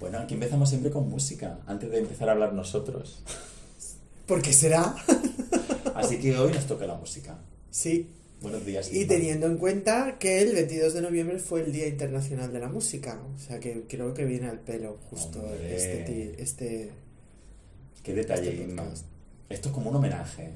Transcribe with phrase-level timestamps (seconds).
[0.00, 3.22] Bueno, aquí empezamos siempre con música, antes de empezar a hablar nosotros.
[4.26, 4.94] ¿Por qué será?
[5.94, 7.38] Así que hoy nos toca la música.
[7.70, 8.08] Sí.
[8.40, 8.92] Buenos días.
[8.92, 9.08] Y Inma.
[9.08, 13.20] teniendo en cuenta que el 22 de noviembre fue el Día Internacional de la Música.
[13.34, 15.74] O sea que creo que viene al pelo justo Hombre.
[15.76, 16.90] este, este...
[18.02, 18.84] Qué detalle, este Inma.
[19.48, 20.52] Esto es como un homenaje.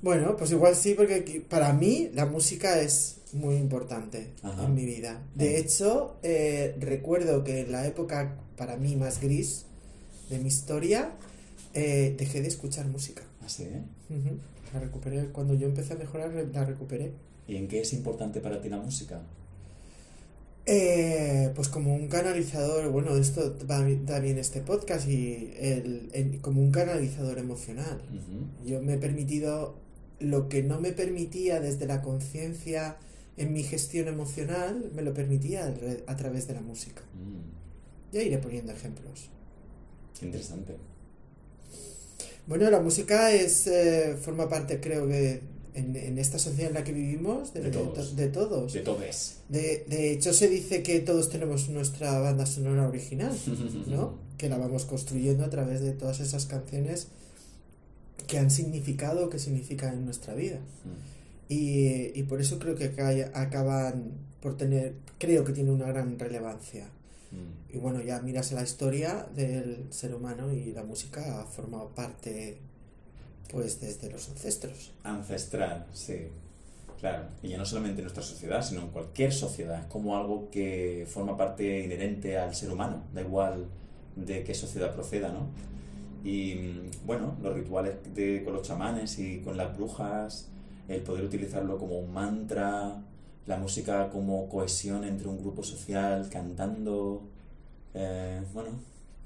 [0.00, 4.64] Bueno, pues igual sí, porque para mí la música es muy importante Ajá.
[4.66, 5.22] en mi vida.
[5.34, 9.64] De hecho, eh, recuerdo que en la época para mí más gris
[10.30, 11.12] de mi historia,
[11.74, 13.22] eh, dejé de escuchar música.
[13.44, 13.64] ¿Así?
[14.10, 14.38] Ujú.
[14.72, 15.26] La recuperé.
[15.32, 17.12] Cuando yo empecé a mejorar, la recuperé.
[17.48, 19.20] ¿Y en qué es importante para ti la música?
[20.64, 26.40] Eh, pues como un canalizador, bueno, esto va, da bien este podcast y el, el-
[26.40, 28.00] como un canalizador emocional.
[28.64, 29.74] Yo me he permitido
[30.20, 32.96] lo que no me permitía desde la conciencia
[33.36, 35.72] en mi gestión emocional, me lo permitía
[36.06, 37.02] a través de la música.
[37.14, 39.28] Mm, Ya iré poniendo ejemplos.
[40.18, 40.76] qué interesante.
[42.46, 45.40] Bueno, la música es eh, forma parte, creo que,
[45.74, 48.10] en, en esta sociedad en la que vivimos, de, De todos.
[48.10, 48.72] to- de todos.
[48.72, 49.36] De todo es.
[49.48, 53.34] De, de hecho, se dice que todos tenemos nuestra banda sonora original,
[53.86, 54.18] ¿no?
[54.42, 57.06] Que la vamos construyendo a través de todas esas canciones
[58.26, 60.56] que han significado, que significan en nuestra vida.
[60.56, 61.21] Mm,
[61.52, 66.18] Y, y por eso creo que acá- acaban por tener, creo que tiene una gran
[66.18, 66.86] relevancia.
[67.30, 67.74] mm.
[67.74, 72.58] Y bueno, ya miras la historia del ser humano y la música ha formado parte,
[73.50, 74.92] pues, desde los ancestros.
[75.04, 76.28] Ancestral, sí.
[77.00, 77.24] Claro.
[77.42, 79.88] Y ya no solamente en nuestra sociedad, sino en cualquier sociedad.
[79.88, 83.02] Como algo que forma parte inherente al ser humano.
[83.12, 83.66] Da igual
[84.16, 85.48] de qué sociedad proceda, ¿no?
[86.24, 90.48] Y mm, bueno, los rituales de, con los chamanes y con las brujas,
[90.88, 93.02] el poder utilizarlo como un mantra,
[93.46, 97.22] la música como cohesión entre un grupo social, cantando.
[97.94, 98.70] eh, bueno,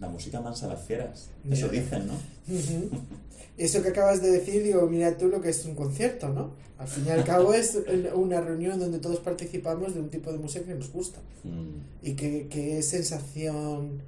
[0.00, 1.31] la música mansa a las fieras.
[1.50, 2.15] Eso dicen, ¿no?
[3.56, 6.50] Eso que acabas de decir, digo, mira tú lo que es un concierto, ¿no?
[6.78, 7.78] Al fin y al cabo es
[8.15, 11.21] una reunión donde todos participamos de un tipo de música que nos gusta.
[11.45, 12.06] Mm.
[12.06, 14.03] Y qué, qué sensación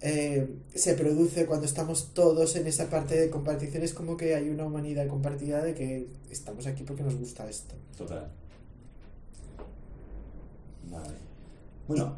[0.00, 3.82] eh, se produce cuando estamos todos en esa parte de compartición.
[3.82, 7.74] Es como que hay una humanidad compartida de que estamos aquí porque nos gusta esto.
[7.96, 8.30] Total.
[10.90, 11.14] Vale.
[11.86, 12.16] Bueno,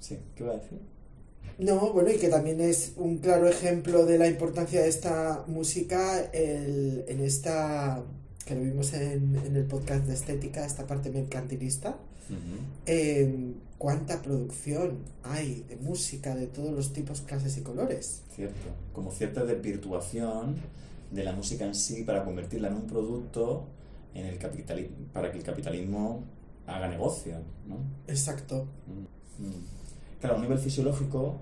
[0.00, 0.78] sí, ¿qué va a decir?
[1.58, 6.20] No, bueno, y que también es un claro ejemplo de la importancia de esta música
[6.32, 8.02] el- en esta,
[8.44, 11.96] que lo vimos en, en el podcast de estética, esta parte mercantilista,
[13.78, 18.22] cuánta producción hay de música de todos los tipos, clases y colores.
[18.34, 18.68] Cierto.
[18.92, 20.56] Como cierta desvirtuación
[21.10, 23.64] de la música en sí para convertirla en un producto
[24.14, 26.24] en el capitali- para que el capitalismo
[26.66, 27.36] haga negocio,
[27.68, 27.76] ¿no?
[28.06, 28.66] Exacto.
[28.86, 30.20] Mm.
[30.20, 31.36] Claro, a un nivel fisiológico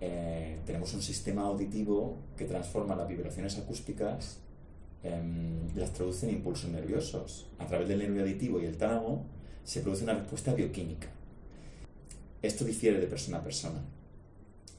[0.00, 4.38] eh, tenemos un sistema auditivo que transforma las vibraciones acústicas,
[5.02, 7.48] em, las traduce en impulsos nerviosos.
[7.58, 9.24] A través del nervio auditivo y el tálamo
[9.70, 11.06] se produce una respuesta bioquímica.
[12.42, 13.80] Esto difiere de persona a persona.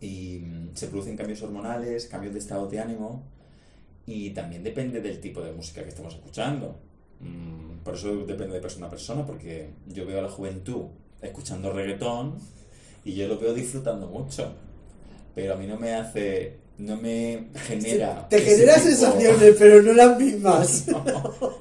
[0.01, 3.23] Y mm, se producen cambios hormonales, cambios de estado de ánimo
[4.05, 6.75] y también depende del tipo de música que estemos escuchando.
[7.21, 10.87] Mm, Por eso depende de persona a persona, porque yo veo a la juventud
[11.21, 12.35] escuchando reggaetón
[13.05, 14.51] y yo lo veo disfrutando mucho.
[15.33, 18.27] Pero a mí no me hace, no me genera...
[18.27, 20.87] Te genera sensaciones, pero no las mismas.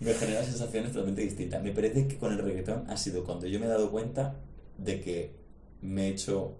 [0.00, 1.62] me genera sensaciones totalmente distintas.
[1.62, 4.34] Me parece que con el reggaetón ha sido cuando yo me he dado cuenta
[4.78, 5.34] de que
[5.82, 6.56] me he hecho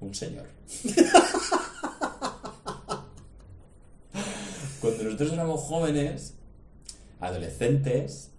[0.00, 0.46] un señor.
[4.80, 6.34] cuando nosotros éramos jóvenes,
[7.20, 8.30] adolescentes,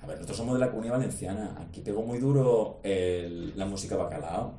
[0.00, 3.96] a ver, nosotros somos de la comunidad valenciana, aquí pegó muy duro el- la música
[3.96, 4.54] bacalao.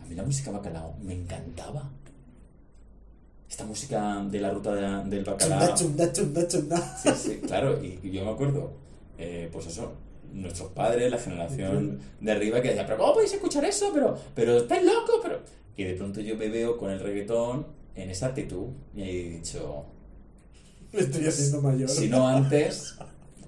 [0.00, 1.90] A mí la música bacalao me encantaba.
[3.54, 5.76] Esta música de la ruta de- del bacalao.
[5.76, 6.98] Chunda, chunda, chunda, chunda.
[7.00, 8.72] Sí, sí, claro, y, yo me acuerdo,
[9.16, 9.92] eh, pues eso,
[10.32, 13.92] nuestros padres, la generación de arriba que decía, pero ¿cómo podéis escuchar eso?
[13.94, 15.38] Pero, pero estáis locos, pero...
[15.76, 17.64] Y de pronto yo me veo con el reggaetón
[17.94, 19.84] en esa actitud y he dicho,
[20.92, 21.88] Me estoy haciendo mayor.
[21.88, 22.96] si no antes,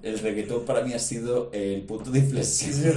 [0.03, 2.95] el reggaetón para mí ha sido el punto de inflexión.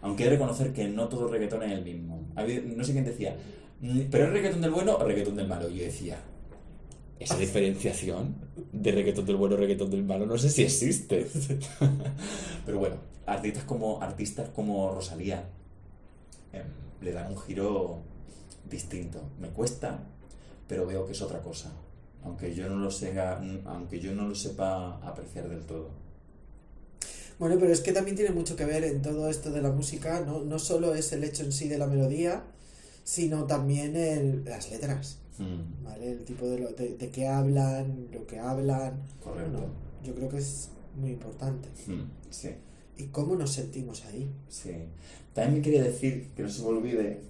[0.00, 2.26] Aunque he de reconocer que no todo reggaetón es el mismo.
[2.74, 3.65] No sé quién decía, "Mm,
[4.10, 5.68] ¿pero es reggaetón del bueno o reggaetón del malo?
[5.68, 6.18] Yo decía,
[7.18, 8.34] esa diferenciación
[8.72, 11.26] de reggaetón del bueno reggaetón del malo no sé si existe.
[12.66, 12.96] Pero bueno,
[13.26, 15.44] artistas como, artistas como Rosalía
[16.52, 16.66] em,
[17.00, 18.00] le dan un giro
[18.68, 19.22] distinto.
[19.40, 20.00] Me cuesta,
[20.66, 21.72] pero veo que es otra cosa.
[22.24, 25.90] Aunque yo no lo, sepa, aunque yo no lo sepa apreciar del todo.
[27.38, 30.22] Bueno, pero es que también tiene mucho que ver en todo esto de la música,
[30.22, 32.42] no, no solo es el hecho en sí de la melodía,
[33.06, 36.12] sino también el, las letras, Mm, ¿vale?
[36.12, 39.02] El tipo de, lo, de, de qué hablan, lo que hablan.
[39.22, 39.50] Correcto.
[39.52, 39.66] Bueno,
[40.02, 41.68] yo creo que es muy importante.
[41.86, 42.48] mm, sí.
[42.96, 44.30] ¿Y cómo nos sentimos ahí?
[44.48, 44.70] Sí.
[45.34, 47.20] También me quería decir, que no se me olvide,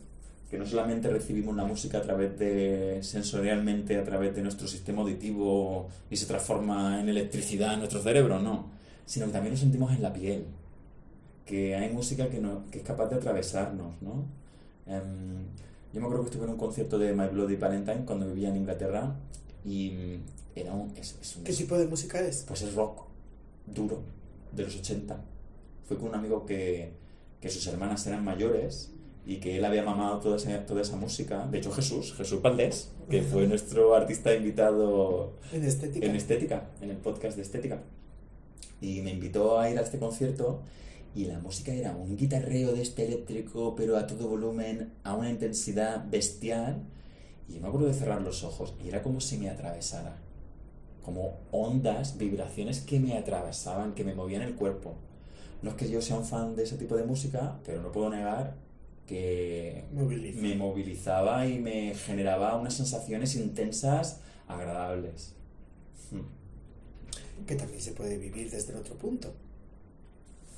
[0.49, 5.02] que no solamente recibimos la música a través de, sensorialmente, a través de nuestro sistema
[5.02, 8.70] auditivo y se transforma en electricidad en nuestro cerebro, no,
[9.05, 10.44] sino que también lo sentimos en la piel,
[11.44, 14.25] que hay música que, no, que es capaz de atravesarnos, ¿no?
[14.87, 15.44] Em,
[15.93, 18.56] yo me acuerdo que estuve en un concierto de My Bloody Valentine cuando vivía en
[18.56, 19.15] Inglaterra
[19.65, 20.23] y mm,
[20.59, 22.44] era un, es, es un- ¿Qué tipo de música es?
[22.47, 23.03] pues es rock
[23.67, 24.03] duro,
[24.53, 25.19] de los 80.
[25.87, 26.93] Fue con un amigo que,
[27.41, 28.93] que sus hermanas eran mayores
[29.25, 31.47] y que él había mamado toda esa, toda esa música.
[31.50, 36.06] De hecho, Jesús, Jesús Valdés, que fue nuestro artista invitado En estética.
[36.06, 37.81] en Estética, en el podcast de Estética.
[38.81, 40.61] Y me invitó a ir a este concierto
[41.17, 45.31] y la música era un guitarreo de este eléctrico, pero a todo volumen, a una
[45.31, 46.83] intensidad bestial.
[47.49, 50.19] Y yo me acuerdo de cerrar los ojos y era como si me atravesara.
[51.03, 54.95] Como ondas, vibraciones que me atravesaban, que me movían el cuerpo.
[55.63, 58.11] No es que yo sea un fan de ese tipo de música, pero no puedo
[58.11, 58.55] negar
[59.07, 60.43] que Moviliza.
[60.43, 65.33] me movilizaba y me generaba unas sensaciones intensas, agradables.
[66.11, 67.45] Mm.
[67.47, 69.33] que también se puede vivir desde el otro punto.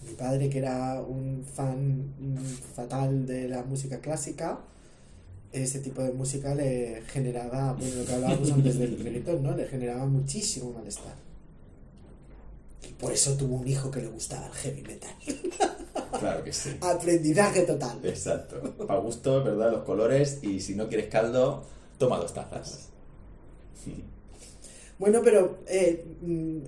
[0.07, 2.15] Mi padre, que era un fan
[2.75, 4.61] fatal de la música clásica,
[5.53, 9.57] ese tipo de música le generaba, bueno, lo que hablábamos antes del reggaetón, ¿no?
[9.57, 11.15] Le generaba muchísimo malestar.
[12.89, 15.11] Y por eso tuvo un hijo que le gustaba el heavy metal.
[16.19, 16.71] Claro que sí.
[16.81, 17.99] Aprendizaje total.
[18.03, 18.75] Exacto.
[18.87, 19.71] Para gusto, ¿verdad?
[19.73, 21.65] Los colores y si no quieres caldo,
[21.99, 22.89] toma dos tazas.
[24.99, 26.59] Bueno, pero eh, mm,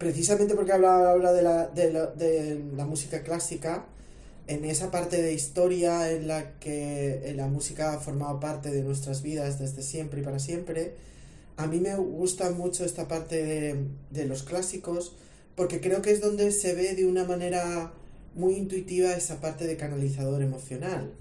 [0.00, 3.84] precisamente porque habla, habla de, la, de, la, de la música clásica,
[4.46, 8.82] en esa parte de historia en la que eh, la música ha formado parte de
[8.82, 10.94] nuestras vidas desde siempre y para siempre,
[11.58, 13.76] a mí me gusta mucho esta parte de,
[14.10, 15.14] de los clásicos
[15.54, 17.92] porque creo que es donde se ve de una manera
[18.34, 21.12] muy intuitiva esa parte de canalizador emocional.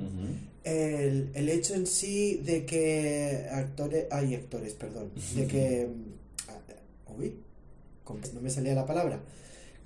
[0.64, 5.88] El, el hecho en sí de que actores, hay actores, perdón, de que,
[6.48, 6.60] ah,
[7.18, 7.49] uy, como
[8.34, 9.20] no me salía la palabra,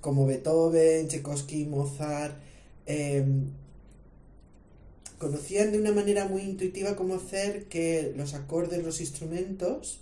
[0.00, 2.36] como Beethoven, Tchaikovsky, Mozart,
[2.86, 3.50] em,
[5.18, 10.00] conocían de una manera muy intuitiva cómo hacer que los acordes, los instrumentos,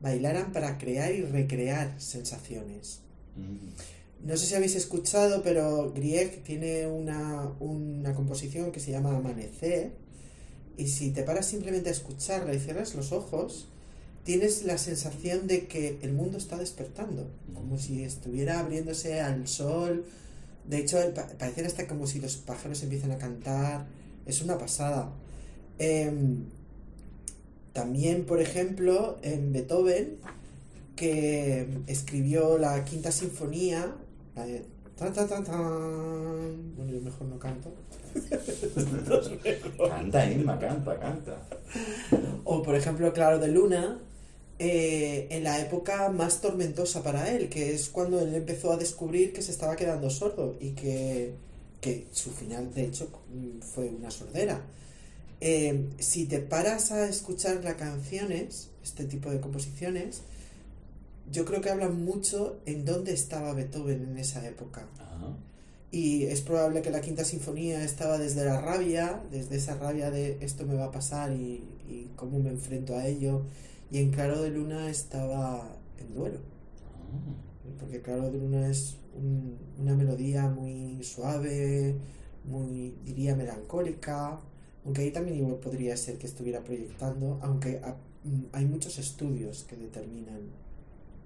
[0.00, 3.00] bailaran para crear y recrear sensaciones.
[3.36, 4.26] Mm.
[4.26, 9.92] No sé si habéis escuchado, pero Grieg tiene una, una composición que se llama Amanecer.
[10.76, 13.68] Y si te paras simplemente a escucharla y cierras los ojos,
[14.28, 17.30] tienes la sensación de que el mundo está despertando.
[17.54, 20.04] Como si estuviera abriéndose al sol.
[20.66, 23.86] De hecho, pa- parecen hasta como si los pájaros empiezan a cantar.
[24.26, 25.08] Es una pasada.
[25.78, 26.44] Em,
[27.72, 30.18] también, por ejemplo, en Beethoven,
[30.94, 33.94] que escribió la quinta sinfonía.
[34.36, 34.62] la de
[34.94, 36.74] tan, tan, tan, tan.
[36.76, 37.72] Bueno, yo mejor no canto.
[39.88, 41.48] Canta, Inma, canta, canta.
[42.44, 43.98] O, por ejemplo, Claro de Luna,
[44.60, 49.32] eh, en la época más tormentosa para él, que es cuando él empezó a descubrir
[49.32, 51.34] que se estaba quedando sordo y que,
[51.80, 53.08] que su final, de hecho,
[53.72, 54.60] fue una sordera.
[55.40, 60.22] Eh, si te paras a escuchar las canciones, este tipo de composiciones,
[61.30, 64.86] yo creo que hablan mucho en dónde estaba Beethoven en esa época.
[65.90, 70.36] Y es probable que la quinta sinfonía estaba desde la rabia, desde esa rabia de
[70.40, 73.42] esto me va a pasar y, y cómo me enfrento a ello.
[73.90, 76.38] Y en Claro de Luna estaba en duelo,
[76.84, 77.74] ah.
[77.80, 81.96] porque Claro de Luna es un- una melodía muy suave,
[82.44, 84.38] muy, diría, melancólica,
[84.84, 89.64] aunque ahí también igual podría ser que estuviera proyectando, aunque ah, mm, hay muchos estudios
[89.64, 90.40] que determinan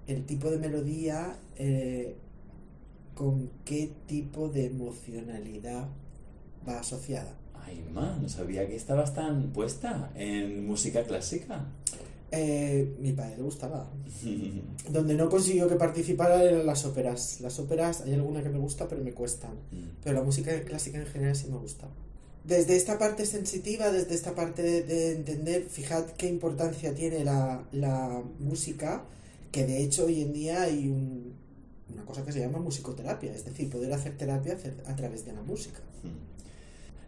[0.07, 2.15] el tipo de melodía, eh,
[3.15, 5.87] con qué tipo de emocionalidad
[6.67, 7.35] va asociada.
[7.65, 11.65] Ay, ma, no sabía que estabas tan puesta en música clásica.
[12.35, 13.87] Eh, mi padre le gustaba.
[14.89, 17.39] Donde no consiguió que participara eran las óperas.
[17.41, 19.51] Las óperas, hay alguna que me gusta, pero me cuestan.
[20.03, 21.87] Pero la música clásica en general sí me gusta.
[22.43, 27.63] Desde esta parte sensitiva, desde esta parte de, de entender, fijad qué importancia tiene la,
[27.71, 29.03] la música,
[29.51, 31.33] que de hecho hoy en día hay un-
[31.93, 35.43] una cosa que se llama musicoterapia, es decir, poder hacer terapia a través de la
[35.43, 35.79] música.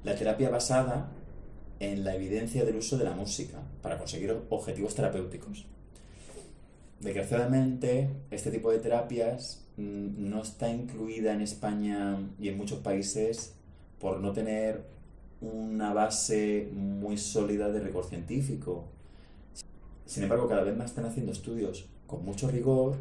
[0.04, 1.10] La terapia basada
[1.80, 5.66] en la evidencia del uso de la música para conseguir objetivos terapéuticos.
[7.00, 13.54] Desgraciadamente, este tipo de terapias mm, no está incluida en España y en muchos países
[14.00, 14.86] por no tener
[15.42, 18.86] una base muy sólida de rigor científico.
[20.06, 22.98] Sin embargo, cada vez más están haciendo estudios con mucho rigor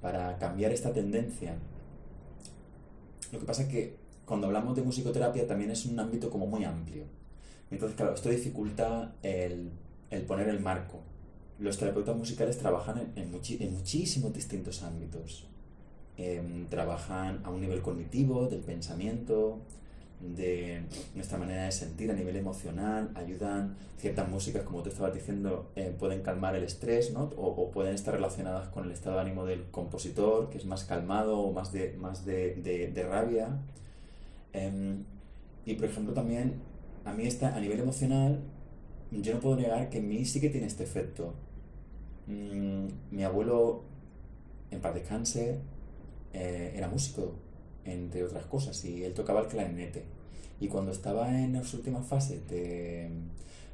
[0.00, 1.56] para cambiar esta tendencia.
[3.32, 6.64] Lo que pasa es que cuando hablamos de musicoterapia también es un ámbito como muy
[6.64, 7.04] amplio.
[7.72, 9.70] Entonces, claro, esto dificulta el,
[10.10, 11.00] el poner el marco.
[11.58, 15.46] Los terapeutas musicales trabajan en, en, muchísimos distintos ámbitos.
[16.16, 19.60] Em, trabajan a un nivel cognitivo, del pensamiento,
[20.20, 20.82] de
[21.14, 25.94] nuestra manera de sentir a nivel emocional, ayudan ciertas músicas, como tú estabas diciendo, eh,
[25.98, 27.30] pueden calmar el estrés, ¿no?
[27.36, 31.38] O, pueden estar relacionadas con el estado de ánimo del compositor, que es más calmado
[31.38, 33.48] o más de, más de, de, rabia.
[34.54, 35.04] Um,
[35.64, 36.60] y por ejemplo también,
[37.04, 38.40] a mí está, a nivel emocional,
[39.10, 41.34] yo no puedo negar que en mí sí que tiene este efecto.
[42.26, 43.82] Mm, mi abuelo,
[44.70, 45.58] en paz descanse,
[46.32, 47.34] eh, era músico
[47.84, 50.04] entre otras cosas, y él tocaba el clarinete.
[50.60, 53.10] Y cuando estaba en las últimas fases de...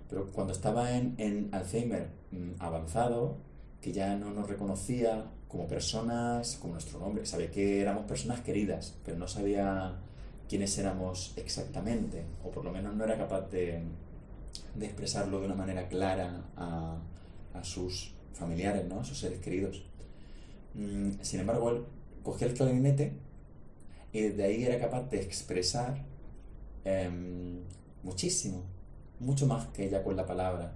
[0.08, 3.36] Pero cuando estaba en, en Alzheimer mm, avanzado,
[3.80, 8.96] que ya no nos reconocía como personas, como nuestro nombre, sabía que éramos personas queridas,
[9.04, 9.96] pero no sabía
[10.48, 13.82] quiénes éramos exactamente, o por lo menos no era capaz de,
[14.74, 16.98] de expresarlo de una manera clara a,
[17.54, 19.00] a, sus familiares, ¿no?
[19.00, 19.84] a sus seres queridos.
[20.74, 21.84] Mm, sin embargo, él
[22.22, 23.12] cogía el clarinete
[24.12, 26.04] y desde ahí era capaz de expresar
[26.84, 27.10] eh,
[28.02, 28.64] muchísimo,
[29.20, 30.72] mucho más que ya con la palabra,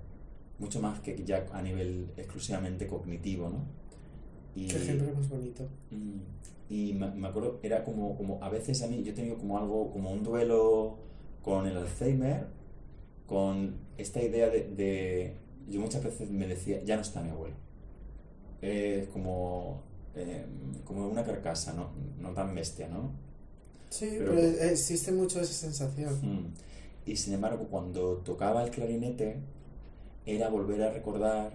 [0.59, 3.65] mucho más que ya a nivel exclusivamente cognitivo, ¿no?
[4.55, 5.67] Y, Qué ejemplo más bonito.
[5.91, 6.19] Mm,
[6.73, 9.59] y me, me, acuerdo, era como, como, a veces a mí, yo he tenido como
[9.59, 10.97] algo, como un duelo
[11.43, 12.47] con el Alzheimer,
[13.27, 15.35] con esta idea de, de
[15.69, 17.57] yo muchas veces me decía, ya no está mi abuelo.
[18.63, 19.83] Es como
[20.15, 20.47] eh,
[20.87, 21.91] como una carcasa, ¿no?
[22.19, 23.11] no tan bestia, ¿no?
[23.91, 26.15] Sí, pero, pero existe mucho esa sensación.
[26.23, 26.55] Mm.
[27.05, 29.37] Y sin embargo, cuando tocaba el clarinete,
[30.25, 31.53] era volver a recordar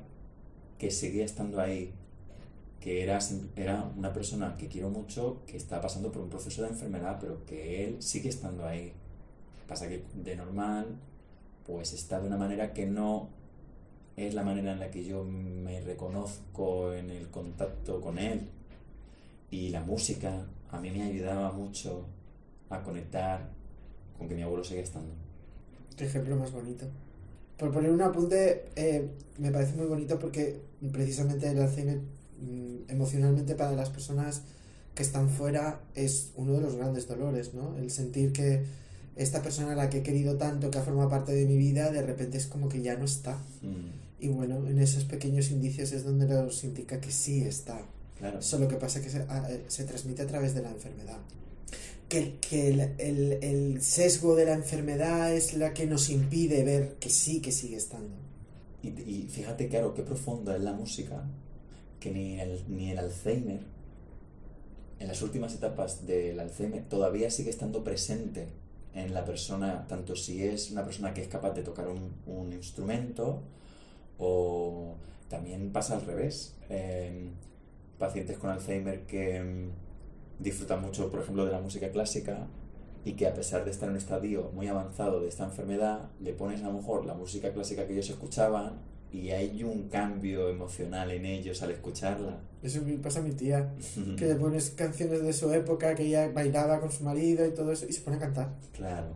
[0.78, 1.92] que seguía estando ahí,
[2.80, 3.20] que era,
[3.56, 7.46] era una persona que quiero mucho, que está pasando por un proceso de enfermedad, pero
[7.46, 8.94] que él sigue estando ahí.
[9.68, 10.86] Pasa que de normal,
[11.66, 13.30] pues está de una manera que no
[14.16, 18.50] es la manera en la que yo me reconozco en el contacto con él.
[19.52, 22.06] Y la música a mí me ayudaba mucho
[22.70, 23.50] a conectar
[24.18, 25.14] con que mi abuelo sigue estando.
[25.96, 26.86] Qué ejemplo más bonito.
[27.58, 32.00] Por poner un apunte, eh, me parece muy bonito porque precisamente el Alzheimer
[32.88, 34.44] emocionalmente para las personas
[34.96, 37.78] que están fuera es uno de los grandes dolores, ¿no?
[37.78, 38.64] El sentir que
[39.16, 41.92] esta persona a la que he querido tanto, que ha formado parte de mi vida,
[41.92, 43.36] de repente es como que ya no está.
[43.62, 44.20] Mm.
[44.20, 47.82] Y bueno, en esos pequeños indicios es donde nos indica que sí está.
[48.18, 48.42] Claro.
[48.42, 51.20] Solo que pasa que se, a, se, transmite a través de la enfermedad.
[52.10, 56.96] Que, que el, el, el, sesgo de la enfermedad es la que nos impide ver
[57.00, 58.16] que sí que sigue estando.
[58.82, 61.24] Y, y fíjate, claro, qué profunda es la música,
[62.00, 63.62] que ni el, ni el Alzheimer,
[65.00, 68.48] en las últimas etapas del Alzheimer, todavía sigue estando presente
[68.94, 73.42] en la persona, tanto si es una persona que es capaz de tocar un, instrumento,
[74.18, 74.96] o
[75.30, 76.56] también pasa al revés.
[76.70, 77.30] Eh,
[77.98, 79.72] pacientes con Alzheimer que um,
[80.40, 82.48] disfrutan mucho, por ejemplo, de la música clásica
[83.06, 86.34] y que a pesar de estar en un estadio muy avanzado de esta enfermedad, le
[86.34, 88.80] pones a lo mejor la música clásica que ellos escuchaban
[89.12, 92.40] y hay un cambio emocional en ellos al escucharla.
[92.62, 93.74] Eso me pasa a mi tía,
[94.18, 97.72] que le pones canciones de su época, que ella bailaba con su marido y todo
[97.72, 98.54] eso, y se pone a cantar.
[98.74, 99.08] Claro.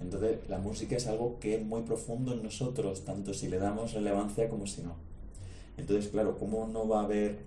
[0.00, 3.94] Entonces, la música es algo que es muy profundo en nosotros, tanto si le damos
[3.94, 4.94] relevancia como si no.
[5.76, 7.38] Entonces, claro, ¿cómo no va a haber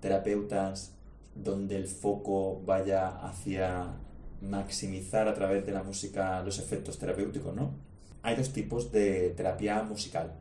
[0.00, 0.92] terapeutas
[1.34, 3.94] donde el foco vaya hacia
[4.40, 7.70] maximizar a través de la música los efectos terapéuticos, ¿no?
[8.22, 10.32] Hay dos tipos de terapia musical,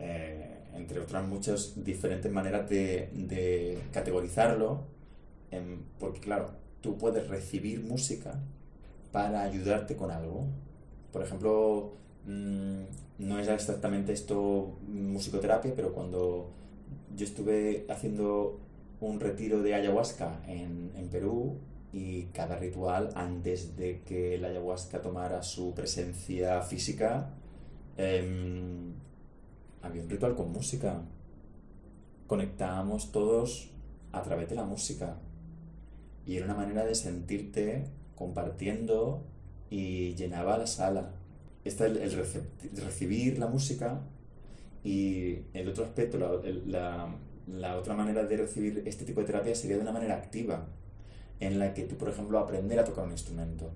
[0.00, 4.84] eh, entre otras muchas diferentes maneras de, de categorizarlo,
[5.50, 8.40] eh, porque claro, tú puedes recibir música
[9.12, 10.46] para ayudarte con algo,
[11.12, 11.92] por ejemplo,
[12.26, 12.82] mmm,
[13.18, 16.50] no es exactamente esto musicoterapia, pero cuando
[17.14, 18.58] yo estuve haciendo
[19.00, 21.58] un retiro de ayahuasca en, en Perú
[21.92, 27.30] y cada ritual antes de que la ayahuasca tomara su presencia física,
[27.96, 28.92] eh,
[29.82, 31.02] había un ritual con música.
[32.26, 33.70] Conectábamos todos
[34.12, 35.16] a través de la música.
[36.26, 39.22] Y era una manera de sentirte compartiendo
[39.70, 41.10] y llenaba la sala.
[41.64, 44.00] Está el, el, recibir la música
[44.84, 46.30] y el otro aspecto, la,
[46.66, 47.14] la,
[47.46, 50.66] la otra manera de recibir este tipo de terapia sería de una manera activa,
[51.38, 53.70] en la que tú, por ejemplo, aprender a tocar un instrumento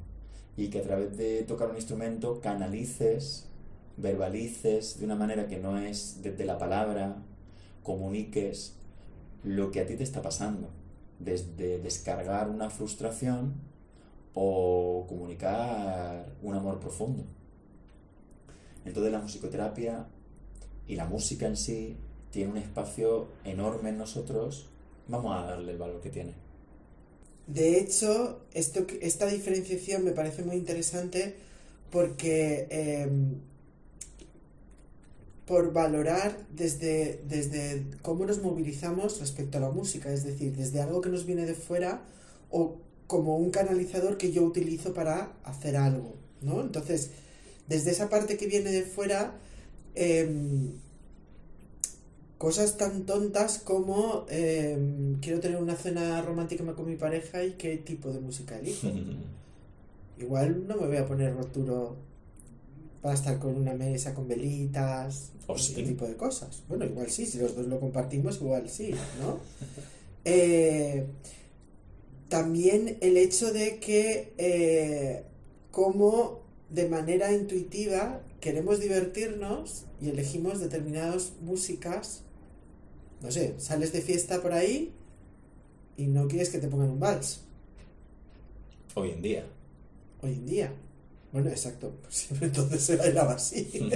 [0.57, 3.49] y que a través de tocar un instrumento canalices,
[3.97, 7.17] verbalices de una manera que no es desde la palabra,
[7.83, 8.75] comuniques
[9.43, 10.71] lo que a ti te está pasando,
[11.19, 13.55] desde descargar una frustración
[14.35, 17.25] o comunicar un amor profundo.
[18.85, 20.07] Entonces la musicoterapia
[20.87, 21.97] y la música en sí
[22.31, 24.67] tiene un espacio enorme en nosotros,
[25.09, 26.35] vamos a darle el valor que tiene.
[27.47, 31.37] De hecho, esto, esta diferenciación me parece muy interesante
[31.91, 33.41] porque em,
[35.47, 41.01] por valorar desde, desde cómo nos movilizamos respecto a la música, es decir, desde algo
[41.01, 42.03] que nos viene de fuera
[42.51, 46.63] o como un canalizador que yo utilizo para hacer algo, ¿no?
[46.63, 47.11] Entonces,
[47.69, 49.35] desde esa parte que viene de fuera,
[49.95, 50.73] em,
[52.39, 57.77] cosas tan tontas como em, quiero tener una cena romántica con mi pareja y qué
[57.77, 58.89] tipo de música elijo.
[60.19, 61.97] Igual no me voy a poner roturo
[63.05, 65.85] para estar con una mesa con velitas, ¿O ese sí?
[65.85, 66.65] tipo de cosas.
[66.69, 69.41] Bueno, igual sí, si los dos lo compartimos, igual sí, ¿no?
[70.27, 71.07] Eh,
[72.29, 75.25] también el hecho de que eh,
[75.71, 82.23] como de manera intuitiva queremos divertirnos y elegimos determinadas músicas,
[83.23, 84.93] no sé, sales de fiesta por ahí
[85.97, 87.43] y no quieres que te pongan un vals
[88.95, 89.45] Hoy en día.
[90.23, 90.73] hoy en día.
[91.35, 93.69] Bueno, exacto, pues siempre entonces se bailaba así.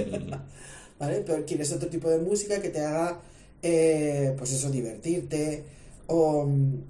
[0.99, 1.23] ¿Vale?
[1.25, 3.21] Pero quieres otro tipo de música que te haga,
[3.63, 5.63] eh, pues eso, divertirte.
[6.07, 6.83] O mm,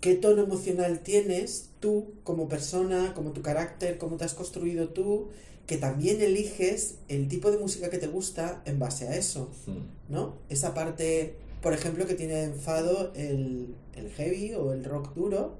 [0.00, 5.28] qué tono emocional tienes tú como persona, como tu carácter, cómo te has construido tú,
[5.66, 9.50] que también eliges el tipo de música que te gusta en base a eso.
[9.66, 10.12] Mm.
[10.12, 10.36] ¿no?
[10.48, 15.56] Esa parte, por ejemplo, que tiene enfado el, el heavy o el rock duro,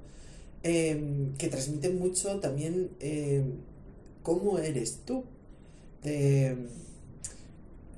[0.63, 3.53] em, que transmite mucho también em,
[4.29, 5.25] cómo eres tú.
[6.03, 6.49] De,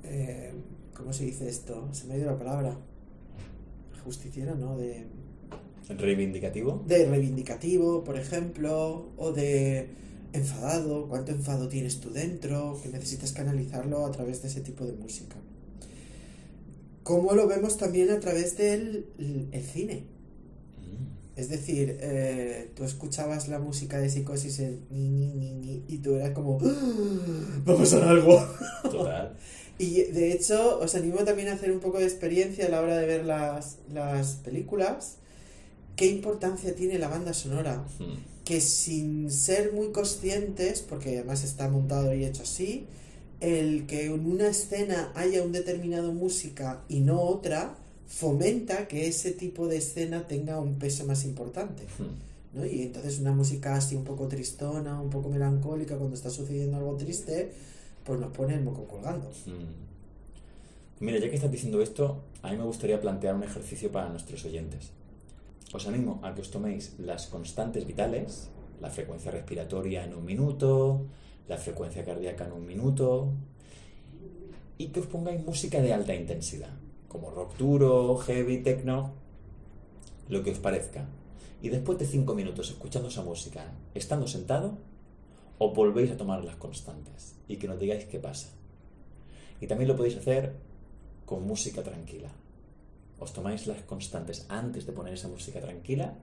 [0.03, 0.53] em,
[0.95, 1.89] ¿Cómo se dice esto?
[1.91, 2.77] Se me ha ido la palabra.
[4.05, 4.77] Justiciero, ¿no?
[4.77, 5.07] De,
[5.89, 6.83] Reivindicativo.
[6.87, 9.89] de reivindicativo, por ejemplo, o de
[10.31, 14.93] enfadado, cuánto enfado tienes tú dentro, que necesitas canalizarlo a través de ese tipo de
[14.93, 15.35] música.
[17.03, 19.05] Como lo vemos también a través del
[19.51, 20.05] el cine.
[21.35, 25.97] Es decir, eh, tú escuchabas la música de psicosis el ni, ni, ni, ni, y
[25.99, 27.61] tú eras como "¡Ah!
[27.67, 27.73] va
[28.07, 28.45] a algo.
[28.83, 29.37] Total.
[29.79, 32.97] Y de hecho, os animo también a hacer un poco de experiencia a la hora
[32.97, 35.15] de ver las, las películas.
[35.95, 37.83] ¿Qué importancia tiene la banda sonora?
[37.97, 38.43] Mm.
[38.45, 42.85] que sin ser muy conscientes, porque además está montado y hecho así,
[43.39, 47.75] el que en una escena haya un determinado música y no otra,
[48.11, 51.83] fomenta que ese tipo de escena tenga un peso más importante.
[51.97, 52.57] Mm.
[52.57, 52.65] ¿no?
[52.65, 56.97] Y entonces una música así un poco tristona, un poco melancólica, cuando está sucediendo algo
[56.97, 57.53] triste,
[58.03, 59.29] pues nos pone el moco colgando.
[59.45, 61.05] Mm.
[61.05, 64.43] Mira, ya que estás diciendo esto, a mí me gustaría plantear un ejercicio para nuestros
[64.45, 64.91] oyentes.
[65.73, 68.49] Os animo a que os toméis las constantes vitales,
[68.81, 71.05] la frecuencia respiratoria en un minuto,
[71.47, 73.31] la frecuencia cardíaca en un minuto,
[74.77, 76.80] y que os pongáis música de alta intensidad,
[77.11, 79.11] como rock duro, heavy, techno,
[80.29, 81.05] lo que os parezca.
[81.61, 84.77] Y después de cinco minutos escuchando esa música, estando sentado,
[85.59, 88.47] os volvéis a tomar las constantes y que nos digáis qué pasa.
[89.59, 90.55] Y también lo podéis hacer
[91.25, 92.29] con música tranquila.
[93.19, 96.15] Os tomáis las constantes antes de poner esa música tranquila.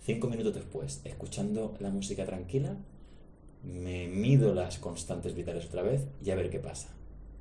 [0.00, 2.76] Cinco minutos después, escuchando la música tranquila,
[3.62, 6.88] me mido las constantes vitales otra vez y a ver qué pasa.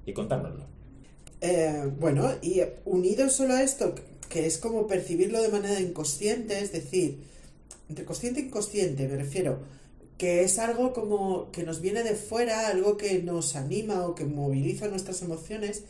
[0.06, 0.77] Y contárnoslo.
[1.42, 3.94] Eh, bueno, y unido solo a esto,
[4.30, 7.20] que es como percibirlo de manera inconsciente, es decir,
[7.90, 9.60] entre consciente e inconsciente, me refiero,
[10.18, 14.26] que es algo como que nos viene de fuera, algo que nos anima o que
[14.26, 15.84] moviliza nuestras emociones,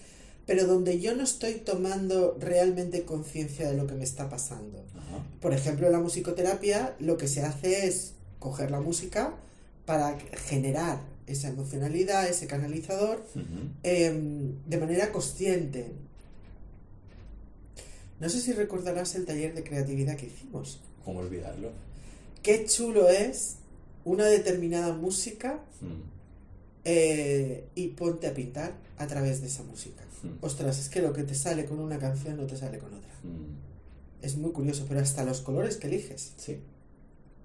[0.46, 4.84] pero donde yo no estoy tomando realmente conciencia de lo que me está pasando.
[4.96, 5.26] Ajá.
[5.42, 9.34] Por ejemplo, en la musicoterapia lo que se hace es coger la música
[9.86, 13.24] para generar esa emocionalidad, ese canalizador,
[13.84, 15.92] em, de manera consciente.
[18.20, 20.80] No sé si recordarás el taller de creatividad que hicimos.
[21.06, 21.72] ¿Cómo olvidarlo?
[22.42, 23.58] Qué chulo es
[24.06, 26.02] una determinada música Mm.
[26.86, 30.04] eh, y ponte a pintar a través de esa música.
[30.24, 30.44] Mm.
[30.44, 33.12] Ostras, es que lo que te sale con una canción no te sale con otra.
[33.24, 34.24] Mm.
[34.26, 36.34] Es muy curioso, pero hasta los colores que eliges.
[36.38, 36.58] Sí.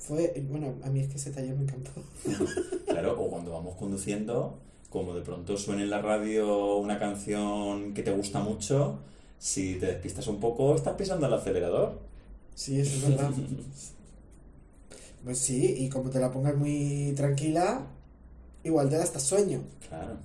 [0.07, 1.93] Fue, bueno, a mí es que ese taller me encantó.
[2.87, 4.59] Claro, o cuando vamos conduciendo,
[4.91, 8.99] como de pronto suena en la radio una canción que te gusta mucho,
[9.39, 11.99] Si te despistas un poco, estás pisando el acelerador.
[12.55, 13.31] Sí, eso es verdad.
[15.25, 17.87] pues sí, y como te la pongas muy tranquila,
[18.65, 19.63] igual te da hasta sueño.
[19.89, 20.17] Claro.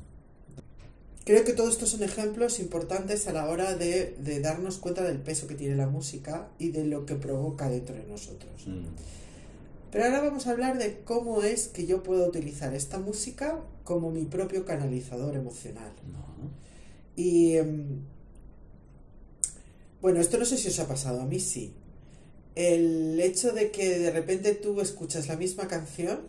[1.24, 5.18] Creo que todos estos son ejemplos importantes a la hora de, de darnos cuenta del
[5.18, 8.66] peso que tiene la música y de lo que provoca dentro de nosotros.
[8.66, 8.86] Mm.
[9.92, 14.12] Pero ahora vamos a hablar de cómo es que yo puedo utilizar esta música como
[14.12, 15.92] mi propio canalizador emocional.
[16.12, 16.50] No.
[17.16, 18.02] Y em,
[20.02, 21.74] bueno, esto no sé si os ha pasado, a mí sí.
[22.56, 26.20] El hecho de que de repente tú escuchas la misma canción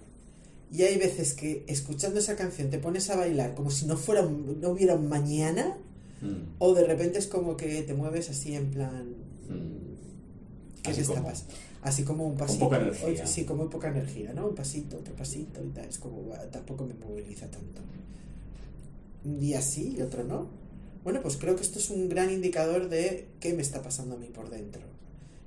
[0.70, 4.22] y hay veces que escuchando esa canción te pones a bailar como si no fuera
[4.22, 5.76] un- no hubiera un mañana
[6.20, 6.56] Mm.
[6.58, 9.14] o de repente es como que te mueves así en plan
[9.48, 10.82] Mm.
[10.82, 11.54] ¿qué Así te está pasando?
[11.82, 12.64] Así como un pasito.
[12.64, 13.24] poca energía.
[13.24, 14.48] o- Sí, como poca energía, ¿no?
[14.48, 15.84] Un pasito, otro pasito y tal.
[15.86, 17.80] Es como, "Buah, tampoco me moviliza tanto.
[19.24, 20.46] Un día sí y otro no.
[21.04, 24.18] Bueno, pues creo que esto es un gran indicador de qué me está pasando a
[24.18, 24.82] mí por dentro.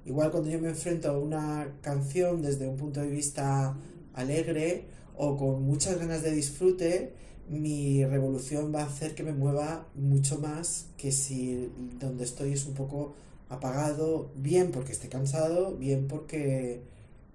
[0.06, 3.76] Igual cuando yo me enfrento a una canción desde un punto de vista
[4.14, 7.14] alegre o con muchas ganas de disfrute,
[7.50, 12.66] mi revolución va a hacer que me mueva mucho más que si donde estoy es
[12.66, 13.14] un poco
[13.52, 16.82] apagado, bien porque esté cansado, bien porque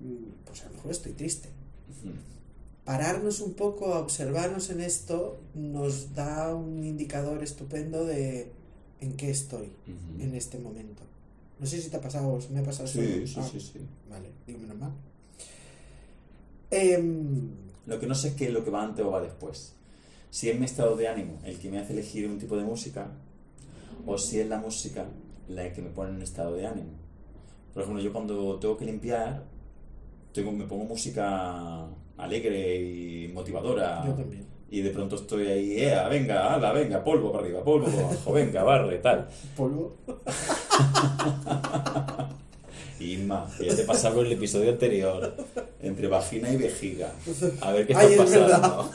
[0.01, 1.49] mm, pues a lo mejor estoy triste.
[2.85, 8.51] Pararnos un poco a observarnos en esto nos da un indicador estupendo de
[9.01, 9.71] en qué estoy
[10.21, 11.03] en este momento.
[11.59, 13.61] No sé si te ha pasado o si me ha pasado Sí, sí, Ah, sí,
[13.61, 13.81] sí.
[14.09, 14.93] Vale, digo menos mal.
[16.71, 17.49] Em,
[17.87, 19.73] Lo que no sé es qué es lo que va antes o va después.
[20.31, 23.09] Si es mi estado de ánimo el que me hace elegir un tipo de música,
[24.07, 25.07] o si es la música
[25.49, 26.91] la que me pone en estado de ánimo.
[27.73, 29.45] Por ejemplo, yo cuando tengo que limpiar,
[30.33, 34.03] tengo, me pongo música alegre y motivadora.
[34.07, 34.47] yo también.
[34.69, 36.09] Y de pronto estoy ahí, ¡ea!
[36.09, 39.29] Venga, ala, venga, polvo para arriba, polvo para abajo, venga, barre, tal.
[39.57, 39.95] Polvo.
[42.99, 45.37] Inma, que ya te pasaba en el episodio anterior,
[45.81, 47.13] entre vagina y vejiga.
[47.61, 48.91] A ver qué está Ay, es pasando.
[48.91, 48.95] y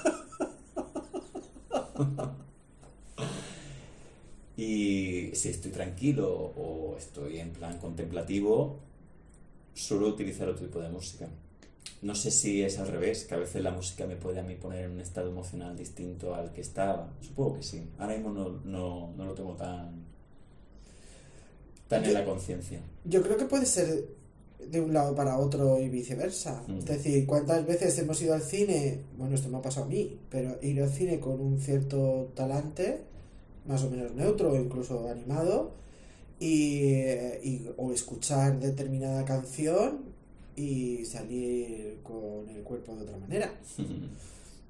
[5.41, 8.79] si estoy tranquilo o estoy en plan contemplativo,
[9.73, 11.27] suelo utilizar otro tipo de música.
[12.03, 14.55] No sé si es al revés, que a veces la música me puede a mí
[14.55, 17.11] poner en un estado emocional distinto al que estaba.
[17.21, 17.83] Supongo que sí.
[17.97, 20.05] Ahora mismo no, no, no lo tengo tan,
[21.87, 22.79] tan en la conciencia.
[23.05, 24.05] Yo creo que puede ser
[24.59, 26.63] de un lado para otro y viceversa.
[26.67, 26.77] Mm.
[26.77, 28.99] Es decir, ¿cuántas veces hemos ido al cine?
[29.17, 33.10] Bueno, esto me ha pasado a mí, pero ir al cine con un cierto talante,
[33.65, 35.71] más o menos neutro o incluso animado,
[36.39, 36.89] y,
[37.43, 39.99] y- o escuchar determinada canción
[40.55, 43.53] y salir con el cuerpo de otra manera.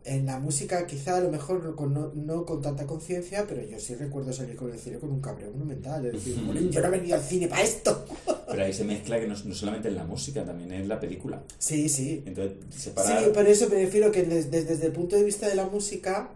[0.03, 3.61] En la música quizá a lo mejor no con, no, no con tanta conciencia, pero
[3.63, 6.03] yo sí recuerdo salir con el cine con un cabreo monumental.
[6.07, 8.03] Es decir, "Jolín, yo no he venido al cine para esto.
[8.49, 11.43] Pero ahí se mezcla que no, no solamente en la música, también en la película.
[11.59, 12.23] Sí, sí.
[12.25, 13.23] Entonces, separar...
[13.23, 16.31] Sí, por eso me refiero que desde, desde el punto de vista de la música,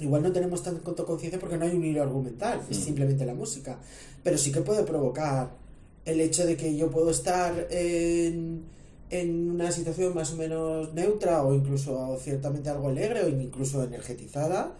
[0.00, 2.82] igual no tenemos tanta conciencia porque no hay un hilo argumental, es Mm.
[2.82, 3.78] simplemente la música.
[4.22, 5.50] Pero sí que puede provocar
[6.04, 8.62] el hecho de que yo puedo estar en,
[9.10, 14.72] en una situación más o menos neutra o incluso ciertamente algo alegre o incluso energetizada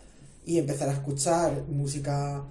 [0.47, 2.43] y empezar a escuchar música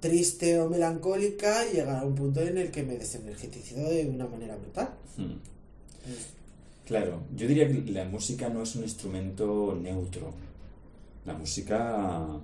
[0.00, 4.26] triste o melancólica y llegar a un punto en el que me desenergetizo de una
[4.26, 4.90] manera brutal.
[5.16, 5.38] Hmm.
[6.86, 10.32] Claro, yo diría que la música no es un instrumento neutro.
[11.24, 12.40] La música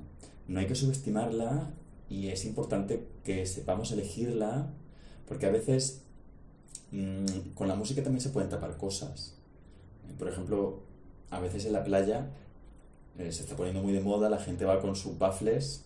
[0.49, 1.71] no hay que subestimarla
[2.09, 4.71] y es importante que sepamos elegirla
[5.27, 6.03] porque a veces
[6.93, 9.35] mm, con la música también se pueden tapar cosas.
[10.19, 10.83] Por ejemplo,
[11.31, 12.31] a veces en la playa
[13.19, 15.85] eh, se está poniendo muy de moda, la gente va con sus baffles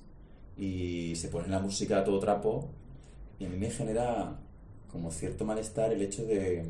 [0.58, 2.68] y se pone la música a todo trapo
[3.38, 4.38] y a mí me genera
[4.90, 6.64] como cierto malestar el hecho de,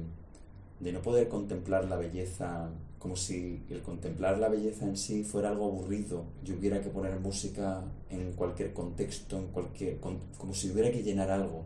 [0.81, 5.51] de no poder contemplar la belleza, como si el contemplar la belleza en sí fuera
[5.51, 6.25] algo aburrido.
[6.43, 11.31] Yo hubiera que poner música en cualquier contexto, en cualquier, como si hubiera que llenar
[11.31, 11.65] algo.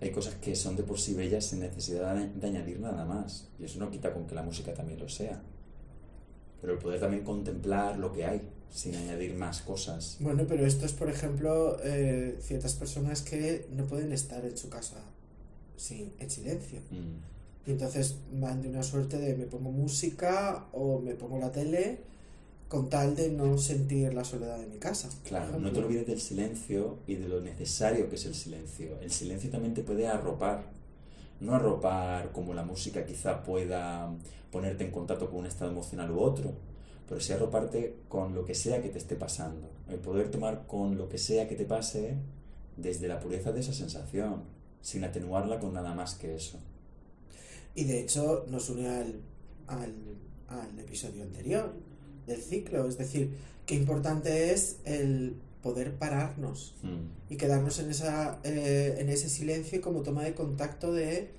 [0.00, 3.48] Hay cosas que son de por sí bellas sin necesidad de, de añadir nada más.
[3.58, 5.42] Y eso no quita con que la música también lo sea.
[6.62, 10.16] Pero el poder también contemplar lo que hay, sin añadir más cosas.
[10.20, 14.70] Bueno, pero esto es, por ejemplo, eh, ciertas personas que no pueden estar en su
[14.70, 15.04] casa
[15.80, 16.80] sin, en silencio.
[16.90, 17.68] Mm.
[17.68, 21.98] Y entonces van de una suerte de me pongo música o me pongo la tele
[22.68, 25.08] con tal de no sentir la soledad de mi casa.
[25.24, 28.98] Claro, no te olvides del silencio y de lo necesario que es el silencio.
[29.00, 30.64] El silencio también te puede arropar.
[31.40, 34.14] No arropar como la música quizá pueda
[34.52, 36.52] ponerte en contacto con un estado emocional u otro,
[37.08, 39.68] pero sí arroparte con lo que sea que te esté pasando.
[39.88, 42.14] El poder tomar con lo que sea que te pase
[42.76, 44.42] desde la pureza de esa sensación,
[44.82, 46.58] sin atenuarla con nada más que eso.
[47.74, 49.20] Y de hecho nos une al,
[49.68, 49.94] al,
[50.48, 51.72] al episodio anterior
[52.26, 53.30] del ciclo, es decir,
[53.66, 57.32] qué importante es el poder pararnos Mm.
[57.32, 61.30] y quedarnos en, esa, eh, en ese silencio como toma de contacto de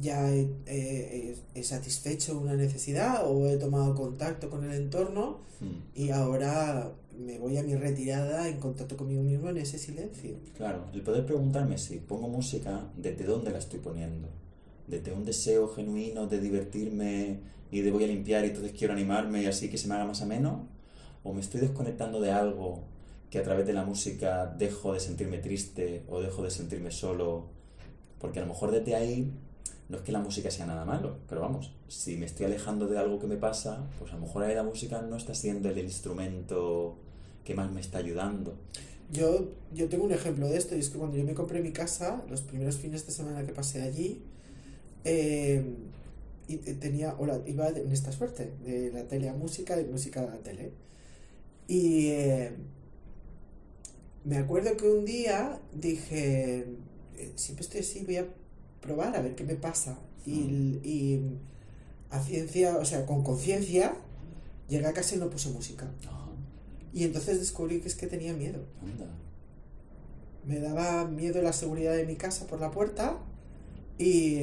[0.00, 5.76] ya he, he- he satisfecho una necesidad o he tomado contacto con el entorno Mm.
[5.94, 10.36] y ahora me voy a mi retirada en contacto conmigo mismo en ese silencio.
[10.56, 14.28] Claro, el poder preguntarme si pongo música, ¿desde dónde la estoy poniendo?
[14.86, 19.42] ¿Desde un deseo genuino de divertirme y de voy a limpiar y entonces quiero animarme
[19.42, 20.68] y así que se me haga más ameno?
[21.22, 22.82] ¿O me estoy desconectando de algo
[23.30, 27.46] que a través de la música dejo de sentirme triste o dejo de sentirme solo?
[28.20, 29.32] Porque a lo mejor desde ahí
[29.88, 32.98] no es que la música sea nada malo, pero vamos, si me estoy alejando de
[32.98, 35.78] algo que me pasa, pues a lo mejor ahí la música no está siendo el
[35.78, 36.96] instrumento
[37.44, 38.54] que más me está ayudando.
[39.12, 41.72] Yo, yo tengo un ejemplo de esto y es que cuando yo me compré mi
[41.72, 44.22] casa, los primeros fines de semana que pasé allí,
[45.04, 45.62] eh,
[46.48, 50.20] y tenía, o la- iba en esta suerte, de la tele a música, de música
[50.20, 50.72] a la tele.
[51.68, 52.52] Y eh,
[54.24, 56.66] me acuerdo que un día dije,
[57.18, 58.26] eh, siempre estoy así, voy a
[58.80, 59.98] probar a ver qué me pasa.
[60.26, 61.20] Y, y
[62.10, 63.94] a ciencia, o sea, con conciencia,
[64.68, 65.90] llegué a casa y no puse música.
[66.94, 68.60] Y entonces descubrí que es que tenía miedo.
[68.82, 69.06] anda.
[70.46, 73.18] Me daba miedo la seguridad de mi casa por la puerta
[73.98, 74.36] y,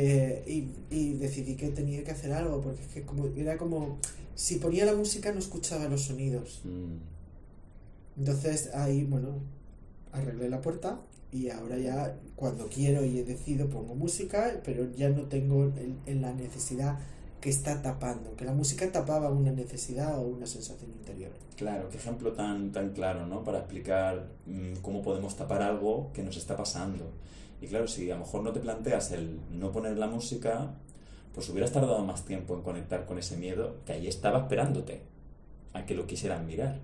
[0.48, 4.00] y, y decidí que tenía que hacer algo, porque es que como, era como,
[4.36, 6.62] si ponía la música no escuchaba los sonidos.
[6.66, 8.20] Mm.
[8.20, 9.36] Entonces ahí, bueno,
[10.12, 11.00] arreglé la puerta
[11.32, 15.96] y ahora ya cuando quiero y he decidido pongo música, pero ya no tengo el-
[16.06, 17.00] en la necesidad
[17.42, 21.32] que está tapando, que la música tapaba una necesidad o una sensación interior.
[21.58, 23.44] Claro, qué ejemplo tan, tan claro, ¿no?
[23.44, 27.12] Para explicar mm, cómo podemos tapar algo que nos está pasando.
[27.60, 30.76] Y claro, si a lo mejor no te planteas el no poner la música,
[31.34, 35.02] pues hubieras tardado más tiempo en conectar con ese miedo que ahí estaba esperándote
[35.74, 36.80] a que lo quisieran mirar.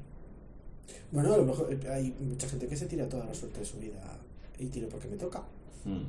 [1.11, 3.65] Bueno, a lo mejor eh, hay mucha gente que se tira toda la suerte de
[3.65, 4.17] su vida
[4.57, 5.43] y tiro porque me toca.
[5.85, 6.03] Mm,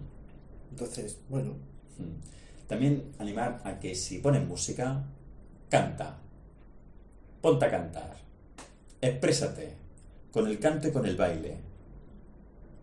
[0.70, 1.52] Entonces, bueno,
[1.98, 2.47] mm.
[2.68, 5.04] También animar a que si pones música,
[5.70, 6.18] canta.
[7.40, 8.16] Ponte a cantar.
[9.00, 9.72] Exprésate.
[10.31, 11.57] Con el canto y con el baile.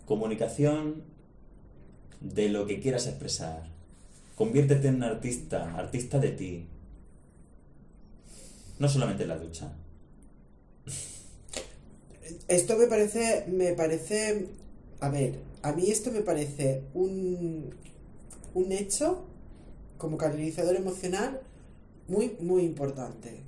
[0.05, 1.03] Comunicación
[2.19, 3.69] de lo que quieras expresar.
[4.35, 6.67] Conviértete en un artista, artista de ti.
[8.79, 9.71] No solamente en la ducha.
[12.47, 14.49] esto me parece, me parece,
[14.99, 17.73] a ver, a mí esto me parece un,
[18.55, 19.27] un hecho
[19.97, 21.41] como canalizador emocional
[22.07, 23.41] muy, muy importante.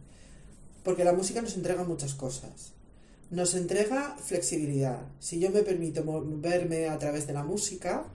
[0.84, 2.74] Porque la música nos entrega muchas cosas.
[3.30, 5.00] Nos entrega flexibilidad.
[5.20, 8.06] Si yo me permito moverme a través de la música,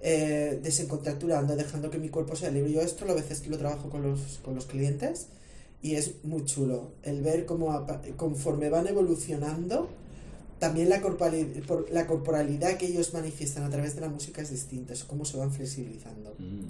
[0.00, 2.72] eh, desencontracturando, dejando que mi cuerpo sea libre.
[2.72, 5.28] Yo esto a veces lo trabajo con los, con los clientes
[5.82, 9.88] y es muy chulo el ver cómo conforme van evolucionando,
[10.58, 14.92] también la corporalidad, la corporalidad que ellos manifiestan a través de la música es distinta,
[14.92, 16.34] es cómo se van flexibilizando.
[16.38, 16.66] Mm,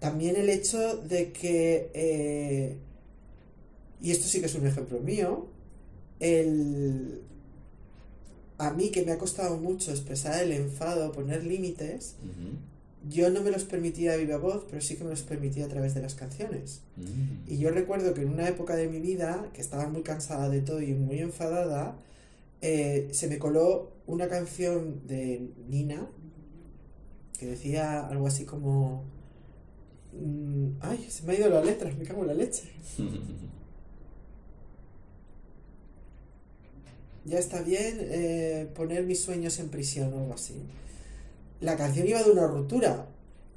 [0.00, 2.76] También el hecho de que, eh,
[4.00, 5.46] y esto sí que es un ejemplo mío,
[6.20, 7.20] el,
[8.58, 12.16] a mí que me ha costado mucho expresar el enfado, poner límites,
[13.08, 15.68] yo no me los permitía a viva voz, pero sí que me los permitía a
[15.68, 16.80] través de las canciones.
[16.96, 17.52] mm.
[17.52, 20.60] Y yo recuerdo que en una época de mi vida, que estaba muy cansada de
[20.60, 21.96] todo y muy enfadada,
[22.62, 26.06] eh, se me coló una canción de Nina
[27.38, 29.04] que decía algo así como...
[30.12, 32.70] mm, ay, se me ha ido la letra, me cago en la leche.
[37.24, 40.54] Ya está bien eh, poner mis sueños en prisión o algo así.
[41.60, 43.06] La canción iba de una ruptura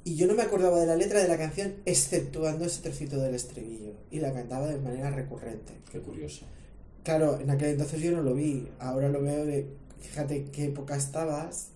[0.04, 3.34] y yo no me acordaba de la letra de la canción exceptuando ese trocito del
[3.34, 5.72] estribillo y la cantaba de manera recurrente.
[5.90, 6.44] Qué curioso.
[7.02, 9.66] Claro, en aquel entonces yo no lo vi, ahora lo veo de,
[10.00, 11.68] fíjate qué época estabas,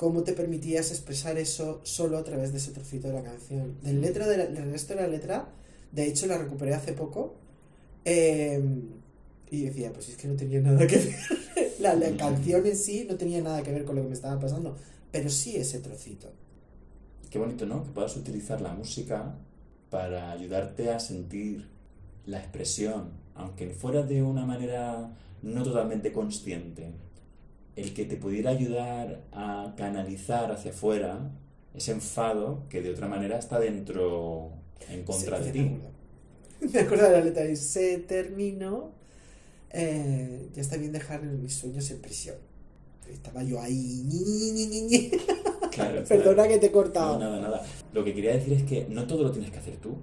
[0.00, 3.76] cómo te permitías expresar eso solo a través de ese trocito de la canción.
[3.82, 5.48] Del, letra de la- del resto de la letra,
[5.92, 7.34] de hecho la recuperé hace poco,
[8.06, 8.58] eh,
[9.50, 11.14] y decía, pues es que no tenía nada que ver,
[11.80, 14.40] la, la canción en sí no tenía nada que ver con lo que me estaba
[14.40, 14.74] pasando,
[15.12, 16.30] pero sí ese trocito.
[17.28, 17.84] Qué bonito, ¿no?
[17.84, 19.34] Que puedas utilizar la música
[19.90, 21.68] para ayudarte a sentir
[22.24, 26.90] la expresión, aunque fuera de una manera no totalmente consciente.
[27.76, 31.30] El que te pudiera ayudar a canalizar hacia afuera
[31.74, 34.50] ese enfado que de otra manera está dentro,
[34.88, 35.60] en contra de ti.
[36.72, 37.04] Me acuerdo.
[37.06, 38.90] De la letra y se terminó.
[39.72, 42.36] eh, ya está bien dejar mis sueños en prisión.
[43.10, 45.10] estaba yo ahí.
[45.70, 46.48] Claro, Perdona claro.
[46.50, 47.16] que te he cortado.
[47.18, 47.62] No, nada, nada.
[47.92, 49.96] Lo que quería decir es que no todo lo tienes que hacer tú.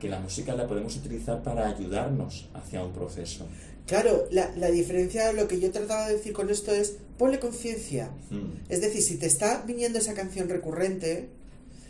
[0.00, 3.46] Que la música la podemos utilizar para ayudarnos hacia un proceso.
[3.86, 8.10] Claro, la, la diferencia, lo que yo trataba de decir con esto es, ponle conciencia.
[8.30, 11.28] Mm, Es decir, si te está viniendo esa canción recurrente,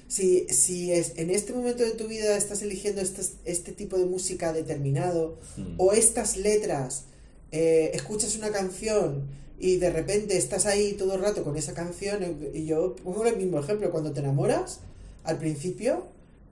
[0.08, 4.06] si, si es, en este momento de tu vida estás eligiendo este, este tipo de
[4.06, 5.74] música determinado, mm.
[5.78, 7.04] o estas letras,
[7.52, 9.22] eh, escuchas una canción
[9.60, 13.36] y de repente estás ahí todo el rato con esa canción, y yo pongo el
[13.36, 14.80] mismo ejemplo, cuando te enamoras,
[15.22, 16.06] al principio,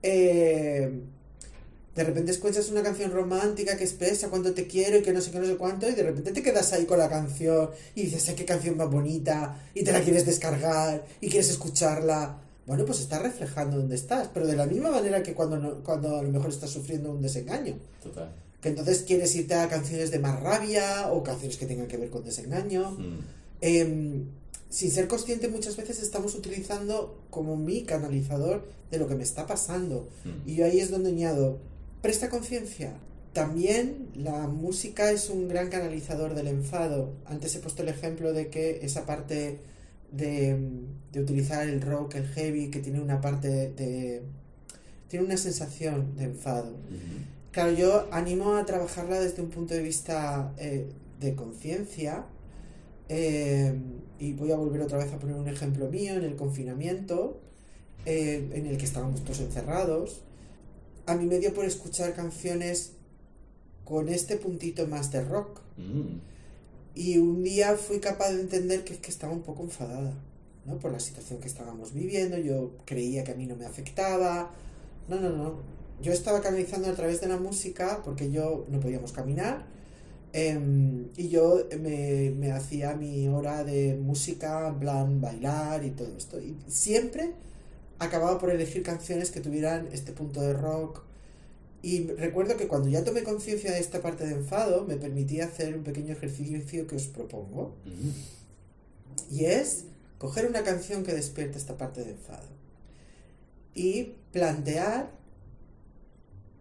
[0.04, 1.00] eh,
[1.94, 5.30] de repente escuchas una canción romántica que expresa cuánto te quiero y que no sé
[5.30, 8.28] qué, no sé cuánto, y de repente te quedas ahí con la canción y dices,
[8.28, 12.38] "Ay, qué canción más bonita, y te la quieres descargar y quieres escucharla.
[12.66, 16.16] Bueno, pues estás reflejando dónde estás, pero de la misma manera que cuando, no- cuando
[16.16, 17.74] a lo mejor estás sufriendo un desengaño.
[18.02, 18.32] Total.
[18.60, 22.08] Que entonces quieres irte a canciones de más rabia o canciones que tengan que ver
[22.10, 22.92] con desengaño.
[22.92, 23.18] Mm,
[23.64, 24.24] Em,
[24.70, 29.46] sin ser consciente muchas veces estamos utilizando como mi canalizador de lo que me está
[29.46, 30.08] pasando.
[30.24, 30.48] mm.
[30.48, 31.58] Y yo ahí es donde añado,
[32.02, 32.92] presta conciencia.
[33.32, 37.14] También la música es un gran canalizador del enfado.
[37.24, 39.60] Antes he puesto el ejemplo de que esa parte
[40.10, 40.58] de,
[41.12, 44.20] de utilizar el rock, el heavy, que tiene una parte de...
[45.08, 46.74] tiene una sensación de enfado.
[47.52, 52.26] Claro, yo animo a trabajarla desde un punto de vista eh, de conciencia.
[53.08, 53.74] eh,
[54.18, 57.40] y voy a volver otra vez a poner un ejemplo mío en el confinamiento,
[58.06, 60.22] eh, en el que estábamos todos encerrados.
[61.06, 62.92] A mí me dio por escuchar canciones
[63.84, 65.60] con este puntito más de rock.
[65.76, 66.18] Mm,
[66.94, 70.14] Y un día fui capaz de entender que es que estaba un poco enfadada,
[70.66, 70.78] ¿no?
[70.78, 74.50] Por la situación que estábamos viviendo, yo creía que a mí no me afectaba.
[75.08, 75.56] No, no, no.
[76.02, 79.64] Yo estaba canalizando a través de la música porque yo no podíamos caminar
[80.32, 86.16] em, y yo me, me hacía mi hora de música, en plan bailar y todo
[86.16, 86.40] esto.
[86.40, 87.32] Y siempre
[88.02, 91.02] acababa por elegir canciones que tuvieran este punto de rock,
[91.82, 95.74] y recuerdo que cuando ya tomé conciencia de esta parte de enfado, me permitía hacer
[95.74, 97.74] un pequeño ejercicio que os propongo.
[97.84, 99.34] mm.
[99.34, 99.84] Y es
[100.18, 102.46] coger una canción que despierte esta parte de enfado.
[103.74, 105.10] Y plantear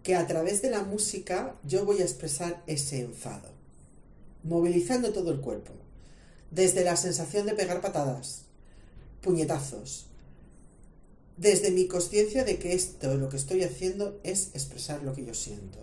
[0.02, 3.50] que a través de la música yo voy a expresar ese enfado.
[4.44, 5.74] Movilizando todo el cuerpo.
[6.50, 8.46] Desde la sensación de pegar patadas,
[9.22, 10.08] puñetazos.
[11.42, 15.34] Desde mi conciencia de que esto, lo que estoy haciendo, es expresar lo que yo
[15.34, 15.80] siento.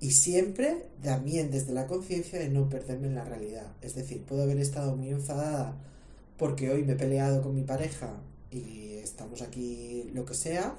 [0.00, 3.68] Y siempre también desde la conciencia de no perderme en la realidad.
[3.82, 5.76] Es decir, puedo haber estado muy enfadada
[6.38, 8.14] porque hoy me he peleado con mi pareja
[8.50, 10.76] y estamos aquí lo que sea,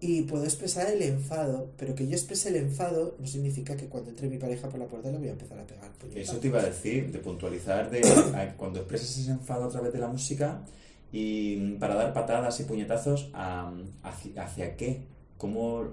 [0.00, 4.10] y puedo expresar el enfado, pero que yo exprese el enfado no significa que cuando
[4.10, 5.92] entre mi pareja por la puerta le voy a empezar a pegar.
[5.92, 6.28] puñetazos.
[6.28, 8.00] Eso te iba a decir, de puntualizar de
[8.56, 10.64] cuando expresas ese enfado a través de la música
[11.12, 15.02] y mm, para dar patadas y puñetazos, a- hacia, hacia qué?
[15.38, 15.84] ¿Cómo,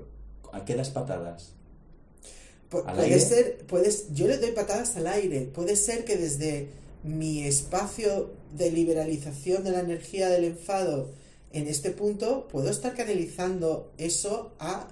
[0.52, 1.54] ¿A qué das patadas?
[2.72, 3.20] ¿Al puede aire?
[3.20, 5.42] ser, puedes, yo le doy patadas al aire.
[5.42, 6.68] Puede ser que desde
[7.04, 11.10] mi espacio de liberalización de la energía del enfado
[11.54, 14.88] en este punto puedo estar canalizando eso a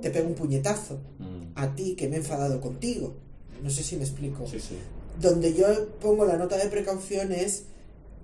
[0.00, 3.14] te pego un puñetazo Mm, a ti que me he enfadado contigo.
[3.62, 4.46] No sé si me explico.
[4.46, 4.76] Sí, sí.
[5.20, 5.66] Donde yo
[6.00, 7.64] pongo la nota de precaución es,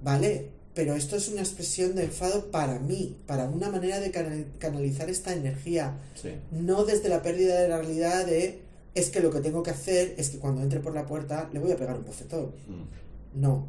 [0.02, 4.46] vale, pero esto es una expresión de enfado para mí, para una manera de canal-
[4.59, 6.31] canalizar esta energía sí.
[6.52, 8.61] no desde la pérdida de la realidad de
[8.94, 11.59] es que lo que tengo que hacer es que cuando entre por la puerta le
[11.61, 12.46] voy a pegar un bofetón.
[12.66, 13.66] Mm, No.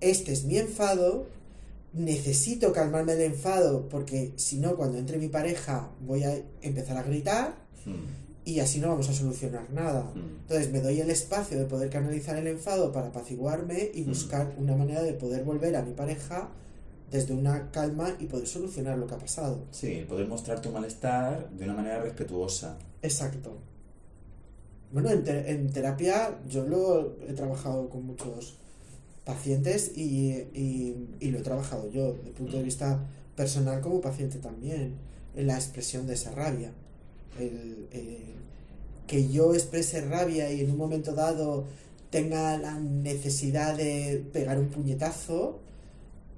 [0.00, 1.26] Este es mi enfado.
[1.92, 7.02] Necesito calmarme del enfado porque si no, cuando entre mi pareja voy a empezar a
[7.02, 7.54] gritar
[7.86, 7.92] mm,
[8.44, 10.02] y así no vamos a solucionar nada.
[10.14, 10.40] mm.
[10.42, 14.06] Entonces me doy el espacio de poder canalizar el enfado para apaciguarme y Mm.
[14.08, 16.48] buscar una manera de poder volver a mi pareja
[17.10, 19.64] desde una calma y poder solucionar lo que ha pasado.
[19.70, 22.76] Sí, poder mostrar tu malestar de una manera respetuosa.
[23.02, 23.56] Exacto.
[24.92, 28.56] Bueno, en, te- en terapia yo lo he trabajado con muchos
[29.24, 33.00] pacientes y, y- y lo he trabajado yo, desde el punto de vista
[33.36, 34.94] personal como paciente también,
[35.34, 36.72] en la expresión de esa rabia.
[37.38, 38.18] El, el
[39.06, 41.64] que yo exprese rabia y en un momento dado
[42.10, 45.60] tenga la necesidad de pegar un puñetazo,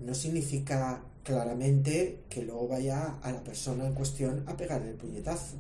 [0.01, 5.57] no significa claramente que luego vaya a la persona en cuestión a pegarle el puñetazo.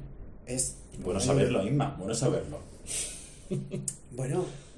[0.47, 2.59] Es Bueno saberlo, Inma, bueno saberlo.
[4.13, 4.45] Bueno,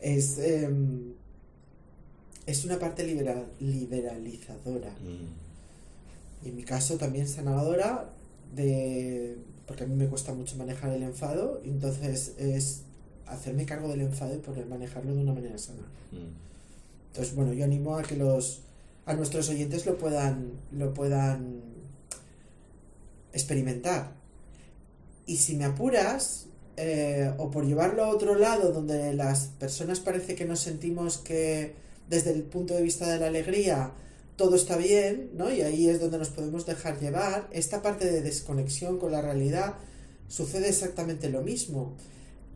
[0.00, 1.12] es, em,
[2.46, 4.90] es una parte libera- liberalizadora.
[5.00, 5.50] Mm,
[6.46, 8.08] Y en mi caso también sanadora,
[8.54, 12.82] de, porque a mí me cuesta mucho manejar el enfado, entonces es
[13.26, 15.86] hacerme cargo del enfado y poder manejarlo de una manera sana.
[16.10, 17.08] Mm.
[17.08, 18.62] Entonces, bueno, yo animo a que los
[19.06, 21.62] a nuestros oyentes lo puedan lo puedan
[23.32, 24.12] experimentar.
[25.26, 26.46] Y si me apuras,
[26.76, 31.74] eh, o por llevarlo a otro lado, donde las personas parece que nos sentimos que
[32.08, 33.92] desde el punto de vista de la alegría
[34.40, 35.52] todo está bien, ¿no?
[35.52, 37.46] Y ahí es donde nos podemos dejar llevar.
[37.52, 39.74] Esta parte de desconexión con la realidad
[40.28, 41.94] sucede exactamente lo mismo.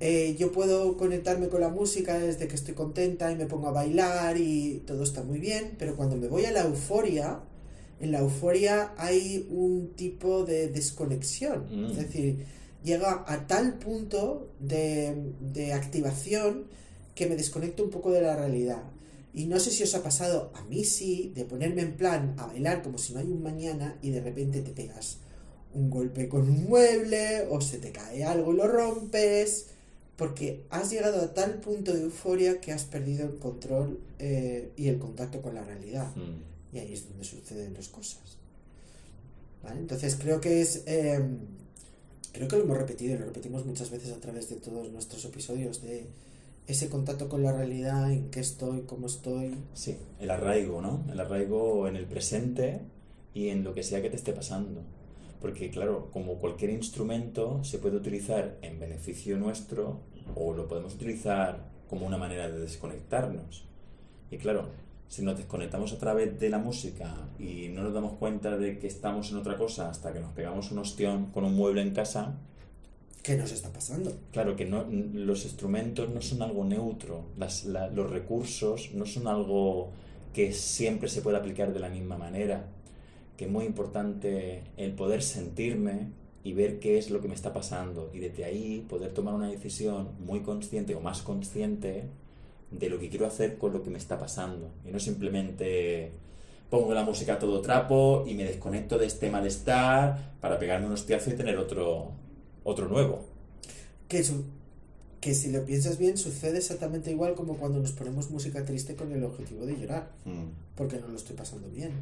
[0.01, 3.73] Eh, yo puedo conectarme con la música desde que estoy contenta y me pongo a
[3.73, 7.41] bailar y todo está muy bien, pero cuando me voy a la euforia,
[8.01, 11.67] en la euforia hay un tipo de desconexión.
[11.71, 11.91] Mm.
[11.91, 12.47] Es decir,
[12.83, 16.65] llega a tal punto de, de activación
[17.15, 18.83] que me desconecto un poco de la realidad.
[19.35, 22.47] Y no sé si os ha pasado, a mí sí, de ponerme en plan a
[22.47, 25.19] bailar como si no hay un mañana y de repente te pegas
[25.75, 29.67] un golpe con un mueble o se te cae algo y lo rompes,
[30.17, 34.87] porque has llegado a tal punto de euforia que has perdido el control eh, y
[34.87, 36.15] el contacto con la realidad.
[36.15, 36.77] Mm.
[36.77, 38.39] Y ahí es donde suceden las cosas.
[39.65, 39.81] ¿Vale?
[39.81, 40.83] Entonces creo que es...
[40.87, 41.21] eh,
[42.33, 45.25] creo que lo hemos repetido y lo repetimos muchas veces a través de todos nuestros
[45.25, 46.07] episodios de
[46.67, 49.55] ese contacto con la realidad, en qué estoy, cómo estoy.
[49.75, 51.05] Sí, el arraigo, ¿no?
[51.13, 52.81] El arraigo en el presente
[53.35, 54.81] y en lo que sea que te esté pasando.
[55.41, 60.01] Porque, claro, como cualquier instrumento se puede utilizar en beneficio nuestro
[60.35, 63.67] o lo podemos utilizar como una manera de desconectarnos.
[64.31, 64.69] Y claro,
[65.09, 68.87] si nos desconectamos a través de la música y no nos damos cuenta de que
[68.87, 72.35] estamos en otra cosa hasta que nos pegamos un ostión con un mueble en casa,
[73.25, 74.13] ¿Qué nos está pasando?
[74.33, 74.85] Claro que no,
[75.31, 79.91] los instrumentos no son algo neutro, las- la- los recursos no son algo
[80.35, 82.67] que siempre se puede aplicar de la misma manera,
[83.37, 86.09] que es muy importante el poder sentirme
[86.45, 89.49] y ver qué es lo que me está pasando y desde ahí poder tomar una
[89.49, 92.05] decisión muy consciente o más consciente
[92.71, 96.13] de lo que quiero hacer con lo que me está pasando y no simplemente
[96.71, 100.93] pongo la música a todo trapo y me desconecto de este malestar para pegarme un
[100.93, 102.13] hostiazo y tener otro,
[102.65, 103.21] otro nuevo.
[104.09, 104.45] Que, su-
[105.21, 109.13] que si lo piensas bien sucede exactamente igual como cuando nos ponemos música triste con
[109.13, 110.11] el objetivo de llorar,
[110.77, 111.93] porque no lo estoy pasando bien.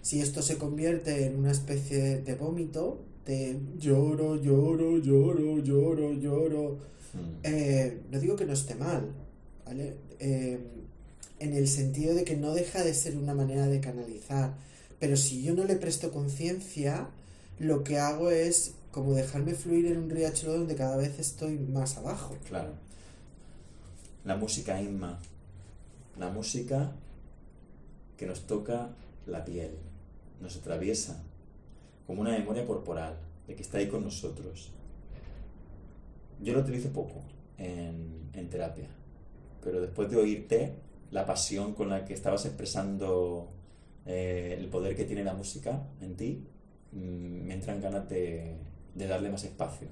[0.00, 6.92] Si esto se convierte en una especie de vómito, de lloro, lloro, lloro, lloro, lloro,
[7.14, 7.18] Mm.
[7.44, 9.10] eh, no digo que no esté mal,
[9.66, 9.94] ¿vale?
[10.18, 10.58] Eh,
[11.40, 14.54] en el sentido de que no deja de ser una manera de canalizar,
[14.98, 17.08] pero si yo no le presto conciencia,
[17.58, 21.96] lo que hago es como dejarme fluir en un riachuelo donde cada vez estoy más
[21.96, 22.36] abajo.
[22.48, 22.72] Claro.
[24.24, 25.18] La música Inma.
[26.18, 26.92] La música
[28.16, 28.90] que nos toca
[29.26, 29.78] la piel,
[30.40, 31.22] nos atraviesa
[32.06, 34.70] como una memoria corporal de que está ahí con nosotros.
[36.40, 37.22] Yo lo utilizo poco
[37.56, 38.88] en, en terapia,
[39.62, 40.74] pero después de oírte,
[41.10, 43.48] la pasión con la que estabas expresando
[44.06, 46.44] eh, el poder que tiene la música en ti,
[46.92, 48.56] me entran ganas de,
[48.94, 49.88] de darle más espacio.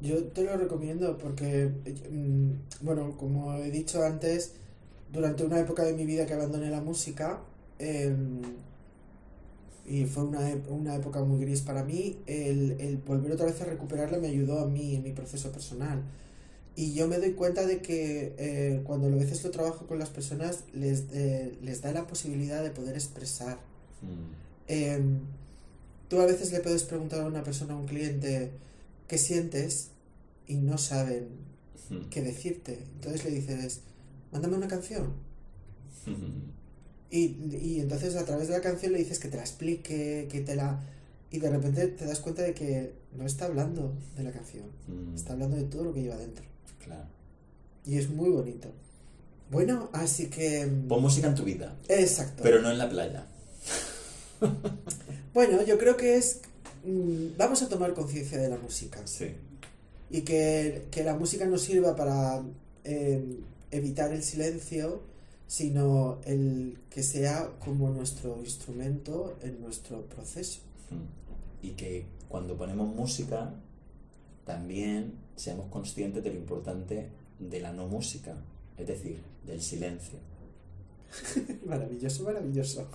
[0.00, 1.70] Yo te lo recomiendo porque,
[2.10, 4.52] mm, bueno, como he dicho antes,
[5.12, 7.40] durante una época de mi vida que abandoné la música,
[7.78, 8.40] em,
[9.86, 13.64] y fue una, una época muy gris para mí, el, el volver otra vez a
[13.64, 16.02] recuperarla me ayudó a mí en mi proceso personal.
[16.76, 20.10] Y yo me doy cuenta de que eh, cuando a veces lo trabajo con las
[20.10, 23.58] personas, les, eh, les da la posibilidad de poder expresar.
[24.02, 24.68] Mm.
[26.08, 28.50] Tú a veces le puedes preguntar a una persona, a un cliente,
[29.06, 29.90] ¿qué sientes?
[30.46, 31.28] Y no saben
[31.90, 32.08] Mm.
[32.10, 32.78] qué decirte.
[32.96, 33.80] Entonces le dices,
[34.32, 35.12] mándame una canción.
[37.10, 40.40] Y, y entonces a través de la canción le dices que te la explique, que
[40.42, 40.84] te la...
[41.30, 45.14] Y de repente te das cuenta de que no está hablando de la canción, Mm.
[45.14, 46.44] está hablando de todo lo que lleva dentro.
[46.84, 47.06] Claro.
[47.86, 48.68] Y es muy bonito.
[49.50, 50.70] Bueno, así que...
[50.86, 52.42] Pon música en tu vida, Exacto.
[52.42, 53.26] pero no en la playa.
[55.34, 56.40] Bueno, yo creo que es...
[56.84, 59.00] mm, Vamos a tomar conciencia de la música.
[59.06, 59.26] Sí.
[60.10, 62.42] y que, que la música no sirva para
[62.84, 63.38] eh,
[63.70, 65.02] evitar el silencio,
[65.46, 70.60] sino el que sea como nuestro instrumento en nuestro proceso.
[70.90, 71.66] Mm.
[71.66, 73.54] Y que cuando ponemos música,
[74.44, 77.08] también seamos conscientes de lo importante
[77.38, 78.34] de la no música,
[78.76, 80.18] es decir, del silencio.
[81.66, 82.88] Maravilloso, maravilloso.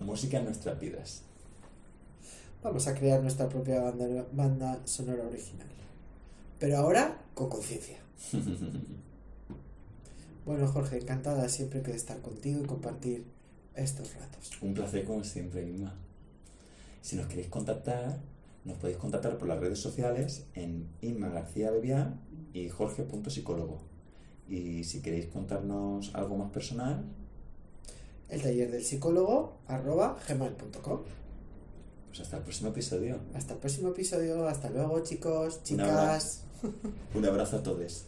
[0.00, 1.22] Música en nuestras vidas.
[2.62, 5.68] Vamos a crear nuestra propia banda, banda sonora original.
[6.58, 7.98] Pero ahora con conciencia.
[10.46, 13.24] Bueno, Jorge, encantada siempre de estar contigo y compartir
[13.74, 14.52] estos ratos.
[14.62, 15.92] Un placer como siempre, Inma.
[17.02, 18.20] Si nos queréis contactar,
[18.64, 22.14] Nos podéis contactar por las redes sociales en Inma García Bebiá
[22.52, 23.80] y Jorge.psicólogo.
[24.48, 27.04] Y si queréis contarnos algo más personal,
[28.28, 31.00] El taller del psicólogo arroba gmail.com.
[32.08, 33.18] pues hasta el próximo episodio.
[33.34, 34.48] Hasta el próximo episodio.
[34.48, 36.40] Hasta luego, chicos, Un abrazo.
[36.62, 36.74] chicas.
[37.14, 38.06] Un abrazo a todos.